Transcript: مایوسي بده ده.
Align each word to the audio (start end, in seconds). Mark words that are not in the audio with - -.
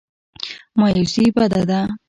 مایوسي 0.79 1.25
بده 1.35 1.61
ده. 1.69 1.79